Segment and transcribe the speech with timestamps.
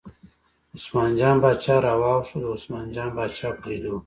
[0.75, 3.95] عثمان جان باچا راواوښت، د عثمان جان باچا په لیدو.